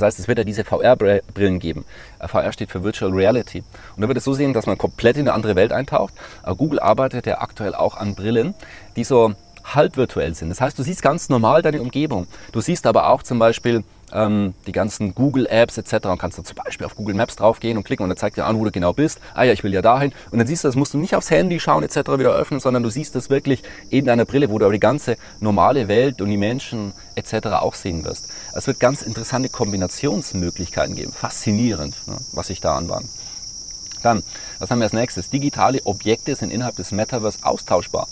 Das 0.00 0.06
heißt, 0.06 0.20
es 0.20 0.28
wird 0.28 0.38
ja 0.38 0.44
diese 0.44 0.64
VR-Brillen 0.64 1.58
geben. 1.58 1.84
Äh, 2.18 2.28
VR 2.28 2.52
steht 2.52 2.70
für 2.70 2.82
Virtual 2.82 3.12
Reality. 3.12 3.62
Und 3.96 4.02
da 4.02 4.08
wird 4.08 4.18
es 4.18 4.24
so 4.24 4.32
sehen, 4.32 4.52
dass 4.52 4.66
man 4.66 4.78
komplett 4.78 5.16
in 5.16 5.22
eine 5.22 5.34
andere 5.34 5.56
Welt 5.56 5.72
eintaucht. 5.72 6.14
Äh, 6.44 6.54
Google 6.54 6.80
arbeitet 6.80 7.26
ja 7.26 7.40
aktuell 7.40 7.74
auch 7.74 7.96
an 7.96 8.14
Brillen, 8.14 8.54
die 8.96 9.04
so 9.04 9.34
halb 9.64 9.96
virtuell 9.96 10.34
sind. 10.34 10.48
Das 10.48 10.60
heißt, 10.60 10.78
du 10.78 10.82
siehst 10.82 11.02
ganz 11.02 11.28
normal 11.28 11.62
deine 11.62 11.80
Umgebung. 11.80 12.26
Du 12.52 12.60
siehst 12.60 12.86
aber 12.86 13.08
auch 13.08 13.22
zum 13.22 13.38
Beispiel 13.38 13.84
ähm, 14.12 14.54
die 14.66 14.72
ganzen 14.72 15.14
Google-Apps 15.14 15.78
etc. 15.78 16.06
und 16.06 16.18
kannst 16.18 16.38
dann 16.38 16.44
zum 16.44 16.56
Beispiel 16.56 16.86
auf 16.86 16.96
Google 16.96 17.14
Maps 17.14 17.36
draufgehen 17.36 17.76
und 17.76 17.84
klicken 17.84 18.02
und 18.04 18.10
dann 18.10 18.16
zeigt 18.16 18.36
dir 18.36 18.44
an, 18.44 18.58
wo 18.58 18.64
du 18.64 18.70
genau 18.70 18.92
bist. 18.92 19.20
Ah 19.34 19.44
ja, 19.44 19.52
ich 19.52 19.62
will 19.64 19.72
ja 19.72 19.82
dahin. 19.82 20.12
Und 20.30 20.38
dann 20.38 20.46
siehst 20.46 20.64
du, 20.64 20.68
das 20.68 20.76
musst 20.76 20.94
du 20.94 20.98
nicht 20.98 21.14
aufs 21.14 21.30
Handy 21.30 21.60
schauen 21.60 21.82
etc. 21.82 21.96
wieder 22.18 22.32
öffnen, 22.32 22.60
sondern 22.60 22.82
du 22.82 22.90
siehst 22.90 23.14
das 23.14 23.30
wirklich 23.30 23.62
in 23.90 24.04
deiner 24.04 24.24
Brille, 24.24 24.50
wo 24.50 24.58
du 24.58 24.64
aber 24.64 24.74
die 24.74 24.80
ganze 24.80 25.16
normale 25.40 25.88
Welt 25.88 26.20
und 26.20 26.30
die 26.30 26.36
Menschen 26.36 26.92
etc. 27.14 27.48
auch 27.48 27.74
sehen 27.74 28.04
wirst. 28.04 28.28
Es 28.54 28.66
wird 28.66 28.80
ganz 28.80 29.02
interessante 29.02 29.48
Kombinationsmöglichkeiten 29.48 30.96
geben. 30.96 31.12
Faszinierend, 31.12 31.94
ne, 32.06 32.16
was 32.32 32.48
sich 32.48 32.60
da 32.60 32.76
anbahnt. 32.76 33.06
Dann, 34.02 34.22
was 34.58 34.70
haben 34.70 34.78
wir 34.78 34.84
als 34.84 34.92
nächstes? 34.92 35.30
Digitale 35.30 35.80
Objekte 35.84 36.34
sind 36.34 36.50
innerhalb 36.50 36.76
des 36.76 36.92
Metaverse 36.92 37.38
austauschbar. 37.42 38.08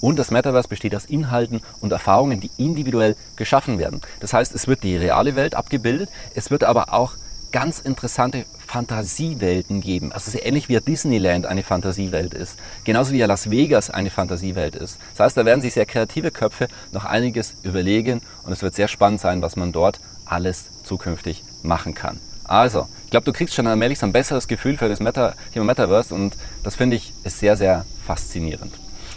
Und 0.00 0.18
das 0.18 0.30
Metaverse 0.30 0.68
besteht 0.68 0.94
aus 0.94 1.06
Inhalten 1.06 1.60
und 1.80 1.92
Erfahrungen, 1.92 2.40
die 2.40 2.50
individuell 2.56 3.16
geschaffen 3.36 3.78
werden. 3.78 4.00
Das 4.20 4.32
heißt, 4.32 4.54
es 4.54 4.68
wird 4.68 4.82
die 4.82 4.96
reale 4.96 5.36
Welt 5.36 5.54
abgebildet, 5.54 6.10
es 6.34 6.50
wird 6.50 6.64
aber 6.64 6.92
auch 6.92 7.14
ganz 7.52 7.78
interessante 7.78 8.44
Fantasiewelten 8.66 9.80
geben. 9.80 10.12
Also 10.12 10.30
sehr 10.30 10.44
ähnlich 10.44 10.68
wie 10.68 10.78
Disneyland 10.78 11.46
eine 11.46 11.62
Fantasiewelt 11.62 12.34
ist. 12.34 12.58
Genauso 12.84 13.12
wie 13.12 13.20
Las 13.20 13.50
Vegas 13.50 13.88
eine 13.90 14.10
Fantasiewelt 14.10 14.74
ist. 14.74 14.98
Das 15.12 15.26
heißt, 15.26 15.36
da 15.36 15.44
werden 15.44 15.62
sich 15.62 15.74
sehr 15.74 15.86
kreative 15.86 16.30
Köpfe 16.30 16.68
noch 16.92 17.04
einiges 17.04 17.54
überlegen 17.62 18.20
und 18.42 18.52
es 18.52 18.62
wird 18.62 18.74
sehr 18.74 18.88
spannend 18.88 19.20
sein, 19.20 19.40
was 19.42 19.56
man 19.56 19.72
dort 19.72 20.00
alles 20.26 20.66
zukünftig 20.82 21.44
machen 21.62 21.94
kann. 21.94 22.20
Also, 22.44 22.88
ich 23.04 23.10
glaube, 23.10 23.24
du 23.24 23.32
kriegst 23.32 23.54
schon 23.54 23.66
allmählich 23.66 23.98
so 23.98 24.06
ein 24.06 24.12
besseres 24.12 24.48
Gefühl 24.48 24.76
für 24.76 24.88
das 24.88 25.00
Meta 25.00 25.34
Thema 25.52 25.64
Metaverse 25.64 26.14
und 26.14 26.36
das 26.62 26.76
finde 26.76 26.96
ich 26.96 27.12
ist 27.24 27.38
sehr, 27.38 27.56
sehr 27.56 27.84
faszinierend. 28.04 28.72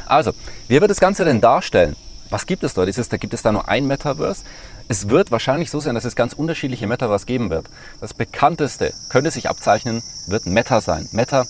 Also, 0.09 0.31
wie 0.67 0.81
wird 0.81 0.89
das 0.89 0.99
Ganze 0.99 1.23
denn 1.23 1.39
darstellen? 1.39 1.95
Was 2.29 2.45
gibt 2.45 2.63
es 2.63 2.73
dort? 2.73 2.89
Ist 2.89 2.97
es, 2.97 3.09
da 3.09 3.17
gibt 3.17 3.33
es 3.33 3.41
da 3.41 3.51
nur 3.51 3.67
ein 3.69 3.87
Metaverse? 3.87 4.43
Es 4.87 5.09
wird 5.09 5.31
wahrscheinlich 5.31 5.69
so 5.69 5.79
sein, 5.79 5.95
dass 5.95 6.05
es 6.05 6.15
ganz 6.15 6.33
unterschiedliche 6.33 6.87
Metaverse 6.87 7.25
geben 7.25 7.49
wird. 7.49 7.67
Das 8.01 8.13
bekannteste 8.13 8.93
könnte 9.09 9.31
sich 9.31 9.49
abzeichnen, 9.49 10.01
wird 10.27 10.47
Meta 10.47 10.81
sein. 10.81 11.07
Meta 11.11 11.45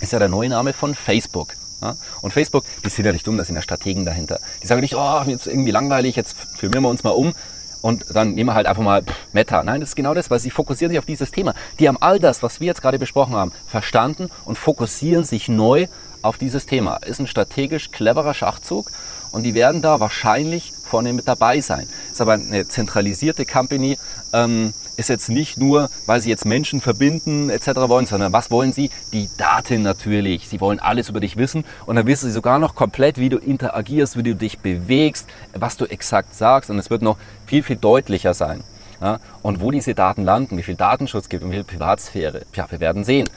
ist 0.00 0.12
ja 0.12 0.18
der 0.18 0.28
neue 0.28 0.48
Name 0.48 0.72
von 0.72 0.94
Facebook. 0.94 1.48
Ja? 1.82 1.96
Und 2.22 2.32
Facebook, 2.32 2.64
die 2.84 2.90
sind 2.90 3.06
ja 3.06 3.12
nicht 3.12 3.26
dumm, 3.26 3.36
das 3.36 3.48
sind 3.48 3.56
ja 3.56 3.62
Strategen 3.62 4.04
dahinter. 4.04 4.38
Die 4.62 4.66
sagen 4.66 4.80
nicht, 4.80 4.94
oh, 4.94 5.22
jetzt 5.26 5.46
irgendwie 5.46 5.72
langweilig, 5.72 6.16
jetzt 6.16 6.36
filmieren 6.56 6.84
wir 6.84 6.90
uns 6.90 7.02
mal 7.02 7.10
um 7.10 7.34
und 7.82 8.04
dann 8.14 8.32
nehmen 8.32 8.50
wir 8.50 8.54
halt 8.54 8.66
einfach 8.66 8.82
mal 8.82 9.02
Meta. 9.32 9.62
Nein, 9.62 9.80
das 9.80 9.90
ist 9.90 9.96
genau 9.96 10.14
das, 10.14 10.30
weil 10.30 10.38
sie 10.38 10.50
fokussieren 10.50 10.90
sich 10.90 10.98
auf 10.98 11.06
dieses 11.06 11.30
Thema. 11.30 11.54
Die 11.78 11.88
haben 11.88 11.98
all 12.00 12.18
das, 12.18 12.42
was 12.42 12.60
wir 12.60 12.66
jetzt 12.66 12.82
gerade 12.82 12.98
besprochen 12.98 13.34
haben, 13.34 13.52
verstanden 13.66 14.30
und 14.44 14.58
fokussieren 14.58 15.24
sich 15.24 15.48
neu 15.48 15.86
auf 16.22 16.38
dieses 16.38 16.66
Thema. 16.66 16.96
Ist 16.96 17.20
ein 17.20 17.26
strategisch 17.26 17.90
cleverer 17.90 18.34
Schachzug 18.34 18.90
und 19.32 19.42
die 19.42 19.54
werden 19.54 19.82
da 19.82 20.00
wahrscheinlich 20.00 20.72
vorne 20.90 21.12
mit 21.12 21.26
dabei 21.26 21.60
sein. 21.60 21.86
Ist 22.10 22.20
aber 22.20 22.34
eine 22.34 22.66
zentralisierte 22.66 23.46
Company, 23.46 23.96
ähm, 24.32 24.74
ist 24.96 25.08
jetzt 25.08 25.30
nicht 25.30 25.56
nur, 25.56 25.88
weil 26.06 26.20
sie 26.20 26.28
jetzt 26.28 26.44
Menschen 26.44 26.80
verbinden 26.80 27.48
etc. 27.48 27.68
wollen, 27.88 28.06
sondern 28.06 28.32
was 28.32 28.50
wollen 28.50 28.72
sie? 28.72 28.90
Die 29.12 29.30
Daten 29.38 29.82
natürlich. 29.82 30.48
Sie 30.48 30.60
wollen 30.60 30.78
alles 30.78 31.08
über 31.08 31.20
dich 31.20 31.36
wissen 31.36 31.64
und 31.86 31.96
dann 31.96 32.06
wissen 32.06 32.26
sie 32.26 32.32
sogar 32.32 32.58
noch 32.58 32.74
komplett, 32.74 33.16
wie 33.16 33.30
du 33.30 33.38
interagierst, 33.38 34.18
wie 34.18 34.22
du 34.22 34.34
dich 34.34 34.58
bewegst, 34.58 35.26
was 35.54 35.78
du 35.78 35.86
exakt 35.86 36.34
sagst 36.34 36.68
und 36.68 36.78
es 36.78 36.90
wird 36.90 37.00
noch 37.00 37.16
viel, 37.46 37.62
viel 37.62 37.76
deutlicher 37.76 38.34
sein. 38.34 38.62
Ja? 39.00 39.20
Und 39.42 39.60
wo 39.60 39.70
diese 39.70 39.94
Daten 39.94 40.24
landen, 40.24 40.58
wie 40.58 40.62
viel 40.62 40.76
Datenschutz 40.76 41.28
gibt 41.30 41.44
und 41.44 41.50
wie 41.50 41.56
viel 41.56 41.64
Privatsphäre, 41.64 42.42
ja, 42.54 42.70
wir 42.70 42.80
werden 42.80 43.04
sehen 43.04 43.28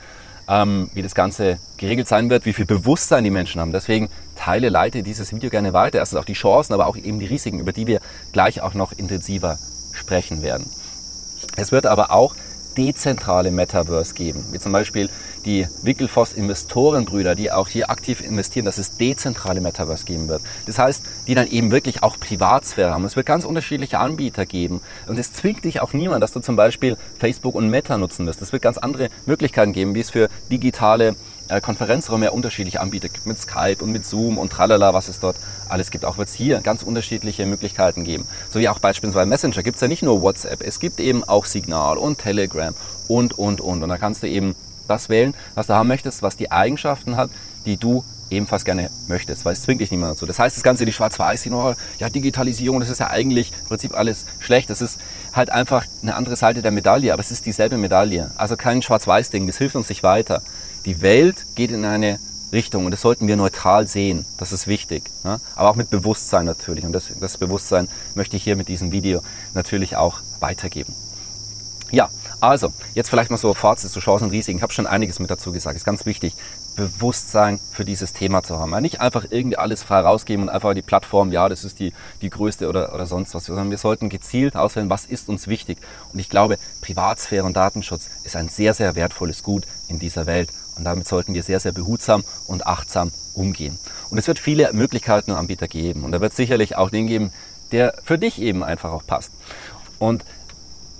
ähm, 0.47 0.89
wie 0.93 1.01
das 1.01 1.15
Ganze 1.15 1.59
geregelt 1.77 2.07
sein 2.07 2.29
wird, 2.29 2.45
wie 2.45 2.53
viel 2.53 2.65
Bewusstsein 2.65 3.23
die 3.23 3.29
Menschen 3.29 3.61
haben. 3.61 3.71
Deswegen 3.71 4.09
teile, 4.35 4.69
leite 4.69 5.03
dieses 5.03 5.33
Video 5.33 5.49
gerne 5.49 5.73
weiter. 5.73 5.99
Erstens 5.99 6.19
auch 6.19 6.25
die 6.25 6.33
Chancen, 6.33 6.73
aber 6.73 6.87
auch 6.87 6.97
eben 6.97 7.19
die 7.19 7.25
Risiken, 7.25 7.59
über 7.59 7.71
die 7.71 7.87
wir 7.87 7.99
gleich 8.31 8.61
auch 8.61 8.73
noch 8.73 8.91
intensiver 8.91 9.57
sprechen 9.93 10.41
werden. 10.41 10.65
Es 11.55 11.71
wird 11.71 11.85
aber 11.85 12.11
auch 12.11 12.35
dezentrale 12.77 13.51
Metaverse 13.51 14.13
geben, 14.13 14.43
wie 14.51 14.59
zum 14.59 14.71
Beispiel 14.71 15.09
die 15.45 15.67
Wickelfoss 15.81 16.33
Investorenbrüder, 16.33 17.35
die 17.35 17.51
auch 17.51 17.67
hier 17.67 17.89
aktiv 17.89 18.21
investieren, 18.21 18.65
dass 18.65 18.77
es 18.77 18.97
dezentrale 18.97 19.61
Metaverse 19.61 20.05
geben 20.05 20.27
wird. 20.27 20.41
Das 20.65 20.79
heißt, 20.79 21.03
die 21.27 21.35
dann 21.35 21.47
eben 21.47 21.71
wirklich 21.71 22.03
auch 22.03 22.19
Privatsphäre 22.19 22.91
haben. 22.91 23.05
Es 23.05 23.15
wird 23.15 23.25
ganz 23.25 23.45
unterschiedliche 23.45 23.99
Anbieter 23.99 24.45
geben 24.45 24.81
und 25.07 25.17
es 25.19 25.33
zwingt 25.33 25.63
dich 25.65 25.81
auch 25.81 25.93
niemand, 25.93 26.23
dass 26.23 26.31
du 26.31 26.39
zum 26.39 26.55
Beispiel 26.55 26.97
Facebook 27.19 27.55
und 27.55 27.69
Meta 27.69 27.97
nutzen 27.97 28.25
wirst. 28.25 28.41
Es 28.41 28.51
wird 28.51 28.61
ganz 28.61 28.77
andere 28.77 29.09
Möglichkeiten 29.25 29.73
geben, 29.73 29.95
wie 29.95 30.01
es 30.01 30.09
für 30.09 30.29
digitale 30.51 31.15
äh, 31.49 31.61
Konferenzräume 31.61 32.25
ja 32.25 32.31
unterschiedliche 32.31 32.79
Anbieter 32.79 33.09
gibt, 33.09 33.25
mit 33.25 33.39
Skype 33.39 33.83
und 33.83 33.91
mit 33.91 34.05
Zoom 34.05 34.37
und 34.37 34.51
tralala, 34.51 34.93
was 34.93 35.07
es 35.07 35.19
dort 35.19 35.35
alles 35.69 35.91
gibt. 35.91 36.05
Auch 36.05 36.17
wird 36.17 36.29
es 36.29 36.33
hier 36.33 36.61
ganz 36.61 36.83
unterschiedliche 36.83 37.45
Möglichkeiten 37.45 38.03
geben. 38.03 38.25
So 38.49 38.59
wie 38.59 38.69
auch 38.69 38.79
beispielsweise 38.79 39.25
Messenger 39.25 39.63
gibt 39.63 39.75
es 39.75 39.81
ja 39.81 39.87
nicht 39.87 40.03
nur 40.03 40.21
WhatsApp, 40.21 40.61
es 40.61 40.79
gibt 40.79 40.99
eben 40.99 41.23
auch 41.23 41.45
Signal 41.45 41.97
und 41.97 42.17
Telegram 42.17 42.73
und, 43.07 43.37
und, 43.37 43.61
und. 43.61 43.83
Und 43.83 43.89
da 43.89 43.97
kannst 43.97 44.23
du 44.23 44.27
eben 44.27 44.55
das 44.87 45.09
wählen, 45.09 45.33
was 45.55 45.67
du 45.67 45.73
haben 45.73 45.87
möchtest, 45.87 46.21
was 46.21 46.37
die 46.37 46.51
Eigenschaften 46.51 47.17
hat, 47.17 47.29
die 47.65 47.77
du 47.77 48.03
ebenfalls 48.29 48.65
gerne 48.65 48.89
möchtest, 49.07 49.45
weil 49.45 49.53
es 49.53 49.61
zwingt 49.61 49.81
dich 49.81 49.91
niemand 49.91 50.13
dazu. 50.13 50.25
Das 50.25 50.39
heißt, 50.39 50.55
das 50.55 50.63
Ganze, 50.63 50.85
die 50.85 50.93
Schwarz-Weiß, 50.93 51.45
ja, 51.99 52.09
Digitalisierung, 52.09 52.79
das 52.79 52.89
ist 52.89 52.99
ja 52.99 53.09
eigentlich 53.09 53.51
im 53.61 53.67
Prinzip 53.67 53.95
alles 53.95 54.25
schlecht. 54.39 54.69
Das 54.69 54.81
ist 54.81 54.99
halt 55.33 55.49
einfach 55.51 55.85
eine 56.01 56.15
andere 56.15 56.35
Seite 56.35 56.61
der 56.61 56.71
Medaille, 56.71 57.13
aber 57.13 57.21
es 57.21 57.31
ist 57.31 57.45
dieselbe 57.45 57.77
Medaille. 57.77 58.31
Also 58.35 58.57
kein 58.57 58.81
Schwarz-Weiß-Ding, 58.81 59.47
das 59.47 59.57
hilft 59.57 59.75
uns 59.75 59.89
nicht 59.89 60.03
weiter. 60.03 60.41
Die 60.85 61.01
Welt 61.01 61.45
geht 61.55 61.71
in 61.71 61.85
eine 61.85 62.19
Richtung 62.51 62.85
und 62.85 62.91
das 62.91 63.01
sollten 63.01 63.27
wir 63.27 63.35
neutral 63.35 63.87
sehen. 63.87 64.25
Das 64.37 64.51
ist 64.51 64.67
wichtig. 64.67 65.09
Ja? 65.23 65.39
Aber 65.55 65.69
auch 65.69 65.75
mit 65.75 65.89
Bewusstsein 65.89 66.45
natürlich. 66.45 66.85
Und 66.85 66.93
das, 66.93 67.05
das 67.19 67.37
Bewusstsein 67.37 67.87
möchte 68.15 68.37
ich 68.37 68.43
hier 68.43 68.55
mit 68.55 68.67
diesem 68.67 68.91
Video 68.91 69.21
natürlich 69.53 69.95
auch 69.95 70.19
weitergeben. 70.39 70.93
Ja, 71.91 72.09
also, 72.43 72.73
jetzt 72.93 73.09
vielleicht 73.09 73.31
mal 73.31 73.37
so 73.37 73.53
Fazit 73.53 73.89
zu 73.89 74.01
Chancen 74.01 74.25
und 74.25 74.31
Risiken. 74.31 74.57
Ich 74.57 74.63
habe 74.63 74.73
schon 74.73 74.85
einiges 74.85 75.19
mit 75.19 75.31
dazu 75.31 75.53
gesagt. 75.53 75.77
Ist 75.77 75.85
ganz 75.85 76.05
wichtig, 76.05 76.33
Bewusstsein 76.75 77.57
für 77.71 77.85
dieses 77.85 78.11
Thema 78.11 78.43
zu 78.43 78.59
haben. 78.59 78.71
Nicht 78.81 78.99
einfach 78.99 79.25
irgendwie 79.29 79.55
alles 79.55 79.81
frei 79.81 80.01
rausgeben 80.01 80.43
und 80.43 80.49
einfach 80.49 80.73
die 80.73 80.81
Plattform, 80.81 81.31
ja, 81.31 81.47
das 81.47 81.63
ist 81.63 81.79
die, 81.79 81.93
die 82.21 82.29
größte 82.29 82.67
oder, 82.67 82.93
oder 82.93 83.05
sonst 83.05 83.33
was, 83.33 83.45
sondern 83.45 83.71
wir 83.71 83.77
sollten 83.77 84.09
gezielt 84.09 84.57
auswählen, 84.57 84.89
was 84.89 85.05
ist 85.05 85.29
uns 85.29 85.47
wichtig. 85.47 85.77
Und 86.11 86.19
ich 86.19 86.29
glaube, 86.29 86.57
Privatsphäre 86.81 87.45
und 87.45 87.55
Datenschutz 87.55 88.09
ist 88.25 88.35
ein 88.35 88.49
sehr, 88.49 88.73
sehr 88.73 88.95
wertvolles 88.95 89.41
Gut 89.41 89.63
in 89.87 89.99
dieser 89.99 90.25
Welt. 90.25 90.49
Und 90.75 90.83
damit 90.83 91.07
sollten 91.07 91.33
wir 91.33 91.43
sehr, 91.43 91.61
sehr 91.61 91.71
behutsam 91.71 92.25
und 92.47 92.67
achtsam 92.67 93.13
umgehen. 93.35 93.79
Und 94.09 94.17
es 94.17 94.27
wird 94.27 94.37
viele 94.37 94.73
Möglichkeiten 94.73 95.31
und 95.31 95.37
Anbieter 95.37 95.69
geben. 95.69 96.03
Und 96.03 96.11
da 96.11 96.19
wird 96.19 96.35
sicherlich 96.35 96.75
auch 96.75 96.89
den 96.89 97.07
geben, 97.07 97.31
der 97.71 97.93
für 98.03 98.17
dich 98.17 98.41
eben 98.41 98.65
einfach 98.65 98.91
auch 98.91 99.07
passt. 99.07 99.31
Und 99.97 100.25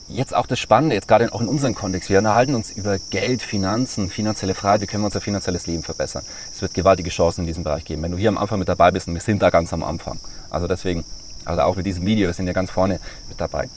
jetzt 0.08 0.36
auch 0.36 0.48
das 0.48 0.60
Spannende, 0.60 0.96
jetzt 0.96 1.08
gerade 1.08 1.32
auch 1.34 1.42
in 1.42 1.48
unserem 1.48 1.76
Kontext, 1.76 2.10
wir 2.10 2.22
erhalten 2.22 2.56
uns 2.56 2.72
über 2.72 2.98
Geld, 3.10 3.42
Finanzen, 3.42 4.10
finanzielle 4.10 4.54
Freiheit, 4.54 4.82
wie 4.82 4.88
können 4.88 5.04
wir 5.04 5.08
unser 5.08 5.22
finanzielles 5.22 5.68
Leben 5.68 5.84
verbessern. 5.84 6.24
Es 6.54 6.62
wird 6.62 6.74
gewaltige 6.74 7.10
Chancen 7.10 7.42
in 7.42 7.48
diesem 7.48 7.64
Bereich 7.64 7.86
geben. 7.86 8.02
Wenn 8.04 8.12
du 8.12 8.18
hier 8.18 8.30
am 8.30 8.38
Anfang 8.38 8.60
mit 8.60 8.70
dabei 8.70 8.92
bist, 8.92 9.08
und 9.08 9.14
wir 9.14 9.22
sind 9.22 9.42
da 9.42 9.50
ganz 9.50 9.74
am 9.74 9.84
Anfang. 9.84 10.20
Also 10.50 10.68
deswegen, 10.68 11.04
also 11.46 11.62
auch 11.62 11.76
mit 11.76 11.86
diesem 11.86 12.06
Video, 12.06 12.28
wir 12.28 12.34
sind 12.34 12.48
ja 12.48 12.54
ganz 12.54 12.72
vorne 12.72 13.00
mit 13.30 13.40
dabei. 13.40 13.70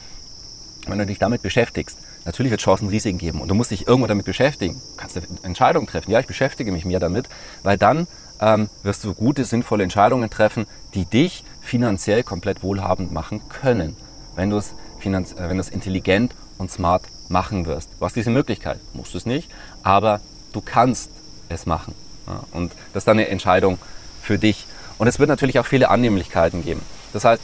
Wenn 0.87 0.99
du 0.99 1.06
dich 1.06 1.18
damit 1.18 1.42
beschäftigst, 1.42 1.99
natürlich 2.25 2.50
wird 2.50 2.61
Chancen 2.61 2.88
Risiken 2.88 3.18
geben 3.18 3.40
und 3.40 3.49
du 3.49 3.54
musst 3.54 3.73
dich 3.73 3.88
irgendwo 3.88 4.06
damit 4.06 4.25
beschäftigen. 4.25 4.80
kannst 4.97 5.16
du 5.16 5.21
Entscheidungen 5.42 5.87
treffen. 5.87 6.11
Ja, 6.12 6.21
ich 6.21 6.26
beschäftige 6.26 6.71
mich 6.71 6.85
mehr 6.85 7.00
damit, 7.00 7.28
weil 7.64 7.76
dann 7.76 8.06
ähm, 8.40 8.68
wirst 8.83 9.02
du 9.04 9.14
gute, 9.14 9.45
sinnvolle 9.45 9.83
Entscheidungen 9.83 10.30
treffen, 10.30 10.66
die 10.95 11.04
dich 11.04 11.45
finanziell 11.61 12.23
komplett 12.23 12.62
wohlhabend 12.62 13.12
machen 13.12 13.40
können. 13.49 13.97
Wenn 14.37 14.50
du 14.50 14.59
es 14.59 14.75
Finanz 14.99 15.33
äh, 15.33 15.49
wenn 15.49 15.57
du 15.57 15.61
es 15.61 15.69
intelligent 15.69 16.35
und 16.59 16.71
smart 16.71 17.03
machen 17.29 17.67
wirst. 17.67 17.91
Du 17.99 18.05
hast 18.05 18.17
diese 18.17 18.31
Möglichkeit, 18.31 18.79
musst 18.95 19.15
du 19.15 19.19
es 19.19 19.26
nicht, 19.26 19.50
aber 19.83 20.21
du 20.53 20.61
kannst 20.61 21.11
es 21.49 21.67
machen. 21.67 21.95
Ja, 22.26 22.43
und 22.53 22.73
das 22.93 23.03
ist 23.03 23.09
dann 23.09 23.19
eine 23.19 23.29
Entscheidung 23.29 23.79
für 24.23 24.38
dich. 24.38 24.67
Und 24.99 25.07
es 25.07 25.19
wird 25.19 25.29
natürlich 25.29 25.59
auch 25.59 25.67
viele 25.67 25.91
Annehmlichkeiten 25.91 26.65
geben. 26.65 26.81
Das 27.12 27.25
heißt, 27.25 27.43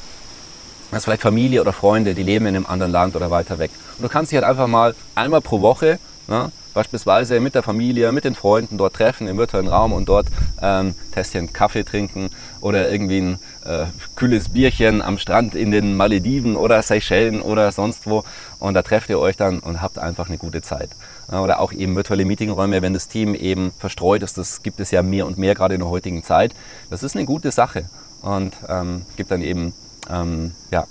du 0.90 0.96
hast 0.96 1.04
vielleicht 1.04 1.22
Familie 1.22 1.60
oder 1.60 1.72
Freunde, 1.72 2.14
die 2.14 2.22
leben 2.22 2.46
in 2.46 2.56
einem 2.56 2.66
anderen 2.66 2.92
Land 2.92 3.14
oder 3.14 3.30
weiter 3.30 3.58
weg. 3.58 3.70
Und 3.98 4.04
du 4.04 4.08
kannst 4.08 4.32
dich 4.32 4.36
halt 4.36 4.46
einfach 4.46 4.66
mal 4.66 4.94
einmal 5.14 5.40
pro 5.40 5.60
Woche 5.60 5.98
ja, 6.28 6.50
beispielsweise 6.72 7.40
mit 7.40 7.54
der 7.54 7.62
Familie, 7.62 8.12
mit 8.12 8.24
den 8.24 8.34
Freunden 8.34 8.78
dort 8.78 8.94
treffen 8.94 9.26
im 9.26 9.38
virtuellen 9.38 9.68
Raum 9.68 9.92
und 9.92 10.08
dort 10.08 10.26
ähm, 10.60 10.94
Tässchen 11.12 11.52
Kaffee 11.52 11.84
trinken 11.84 12.30
oder 12.60 12.90
irgendwie 12.90 13.20
ein 13.20 13.38
äh, 13.64 13.86
kühles 14.16 14.48
Bierchen 14.50 15.02
am 15.02 15.18
Strand 15.18 15.54
in 15.54 15.70
den 15.70 15.96
Malediven 15.96 16.56
oder 16.56 16.82
Seychellen 16.82 17.42
oder 17.42 17.72
sonst 17.72 18.06
wo 18.06 18.24
und 18.58 18.74
da 18.74 18.82
trefft 18.82 19.10
ihr 19.10 19.18
euch 19.18 19.36
dann 19.36 19.58
und 19.58 19.82
habt 19.82 19.98
einfach 19.98 20.28
eine 20.28 20.38
gute 20.38 20.62
Zeit. 20.62 20.90
Oder 21.28 21.60
auch 21.60 21.72
eben 21.72 21.96
virtuelle 21.96 22.24
Meetingräume, 22.24 22.82
wenn 22.82 22.92
das 22.92 23.08
Team 23.08 23.34
eben 23.34 23.72
verstreut 23.78 24.22
ist, 24.22 24.36
das 24.36 24.62
gibt 24.62 24.80
es 24.80 24.90
ja 24.90 25.02
mehr 25.02 25.26
und 25.26 25.38
mehr 25.38 25.54
gerade 25.54 25.74
in 25.74 25.80
der 25.80 25.88
heutigen 25.88 26.22
Zeit. 26.22 26.54
Das 26.90 27.02
ist 27.02 27.16
eine 27.16 27.24
gute 27.24 27.50
Sache 27.50 27.88
und 28.20 28.54
ähm, 28.68 29.02
gibt 29.16 29.30
dann 29.30 29.42
eben 29.42 29.72
ähm, 30.10 30.52
ja, 30.70 30.86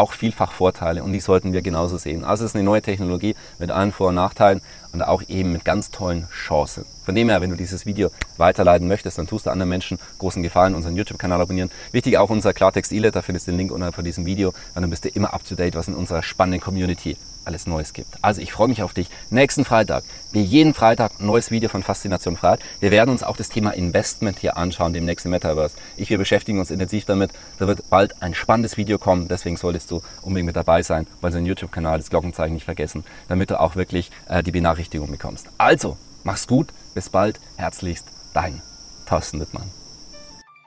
auch 0.00 0.12
vielfach 0.12 0.52
Vorteile 0.52 1.04
und 1.04 1.12
die 1.12 1.20
sollten 1.20 1.52
wir 1.52 1.60
genauso 1.60 1.98
sehen. 1.98 2.24
Also 2.24 2.44
es 2.44 2.52
ist 2.52 2.54
eine 2.56 2.64
neue 2.64 2.80
Technologie 2.80 3.36
mit 3.58 3.70
allen 3.70 3.92
Vor- 3.92 4.08
und 4.08 4.14
Nachteilen 4.14 4.62
und 4.92 5.02
auch 5.02 5.22
eben 5.28 5.52
mit 5.52 5.64
ganz 5.64 5.90
tollen 5.90 6.26
Chancen. 6.30 6.86
Von 7.04 7.14
dem 7.14 7.28
her, 7.28 7.40
wenn 7.40 7.50
du 7.50 7.56
dieses 7.56 7.86
Video 7.86 8.10
weiterleiten 8.38 8.88
möchtest, 8.88 9.18
dann 9.18 9.26
tust 9.26 9.46
du 9.46 9.50
anderen 9.50 9.68
Menschen 9.68 9.98
großen 10.18 10.42
Gefallen, 10.42 10.74
unseren 10.74 10.96
YouTube-Kanal 10.96 11.40
abonnieren. 11.40 11.70
Wichtig 11.92 12.16
auch 12.16 12.30
unser 12.30 12.54
Klartext 12.54 12.92
E-Letter, 12.92 13.22
findest 13.22 13.46
den 13.46 13.58
Link 13.58 13.72
unterhalb 13.72 13.94
von 13.94 14.04
diesem 14.04 14.24
Video, 14.24 14.54
dann 14.74 14.88
bist 14.88 15.04
du 15.04 15.08
immer 15.10 15.34
up 15.34 15.44
to 15.44 15.54
date, 15.54 15.74
was 15.74 15.86
in 15.86 15.94
unserer 15.94 16.22
spannenden 16.22 16.60
Community 16.60 17.16
alles 17.44 17.66
Neues 17.66 17.92
gibt. 17.92 18.22
Also 18.22 18.40
ich 18.40 18.52
freue 18.52 18.68
mich 18.68 18.82
auf 18.82 18.94
dich. 18.94 19.08
Nächsten 19.30 19.64
Freitag, 19.64 20.04
wie 20.32 20.42
jeden 20.42 20.74
Freitag, 20.74 21.20
neues 21.20 21.50
Video 21.50 21.68
von 21.68 21.82
Faszination 21.82 22.36
Freiheit. 22.36 22.60
Wir 22.80 22.90
werden 22.90 23.10
uns 23.10 23.22
auch 23.22 23.36
das 23.36 23.48
Thema 23.48 23.70
Investment 23.70 24.38
hier 24.38 24.56
anschauen, 24.56 24.92
dem 24.92 25.04
nächsten 25.04 25.30
Metaverse. 25.30 25.76
Ich, 25.96 26.10
wir 26.10 26.18
beschäftigen 26.18 26.58
uns 26.58 26.70
intensiv 26.70 27.04
damit. 27.04 27.30
Da 27.58 27.66
wird 27.66 27.88
bald 27.90 28.22
ein 28.22 28.34
spannendes 28.34 28.76
Video 28.76 28.98
kommen. 28.98 29.28
Deswegen 29.28 29.56
solltest 29.56 29.90
du 29.90 30.02
unbedingt 30.22 30.46
mit 30.46 30.56
dabei 30.56 30.82
sein, 30.82 31.06
weil 31.20 31.32
so 31.32 31.38
ein 31.38 31.46
YouTube-Kanal, 31.46 31.98
das 31.98 32.10
Glockenzeichen 32.10 32.54
nicht 32.54 32.64
vergessen, 32.64 33.04
damit 33.28 33.50
du 33.50 33.60
auch 33.60 33.76
wirklich 33.76 34.10
äh, 34.28 34.42
die 34.42 34.52
Benachrichtigung 34.52 35.10
bekommst. 35.10 35.46
Also, 35.58 35.96
mach's 36.24 36.46
gut. 36.46 36.68
Bis 36.94 37.08
bald. 37.08 37.38
Herzlichst, 37.56 38.06
dein 38.34 38.62
Thorsten 39.06 39.40
Wittmann. 39.40 39.79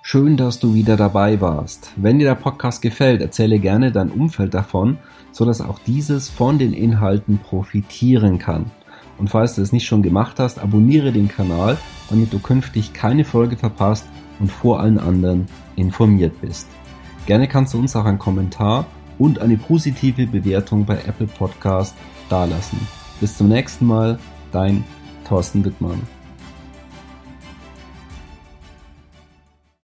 Schön, 0.06 0.38
dass 0.38 0.60
du 0.60 0.74
wieder 0.74 0.98
dabei 0.98 1.42
warst. 1.42 1.92
Wenn 1.96 2.20
dir 2.20 2.26
der 2.26 2.36
Podcast 2.36 2.82
gefällt, 2.82 3.22
erzähle 3.22 3.58
gerne 3.58 3.92
dein 3.92 4.12
Umfeld 4.12 4.54
davon 4.54 4.98
sodass 5.34 5.62
auch 5.62 5.80
dieses 5.80 6.30
von 6.30 6.58
den 6.58 6.72
Inhalten 6.72 7.40
profitieren 7.40 8.40
kann. 8.40 8.72
Und 9.18 9.30
falls 9.30 9.56
du 9.56 9.62
es 9.62 9.74
nicht 9.74 9.86
schon 9.86 10.02
gemacht 10.02 10.40
hast, 10.40 10.60
abonniere 10.60 11.12
den 11.12 11.28
Kanal, 11.28 11.78
damit 12.10 12.32
du 12.32 12.40
künftig 12.40 12.94
keine 12.94 13.26
Folge 13.26 13.58
verpasst 13.58 14.08
und 14.40 14.52
vor 14.52 14.80
allen 14.80 14.98
anderen 14.98 15.48
informiert 15.76 16.40
bist. 16.40 16.68
Gerne 17.26 17.48
kannst 17.48 17.74
du 17.74 17.80
uns 17.80 17.96
auch 17.96 18.06
einen 18.06 18.20
Kommentar 18.20 18.86
und 19.18 19.40
eine 19.40 19.58
positive 19.58 20.28
Bewertung 20.28 20.86
bei 20.86 20.96
Apple 20.96 21.28
Podcast 21.28 21.96
dalassen. 22.30 22.80
Bis 23.20 23.38
zum 23.38 23.50
nächsten 23.50 23.86
Mal, 23.86 24.20
dein 24.52 24.84
Thorsten 25.28 25.64
Wittmann. 25.64 26.02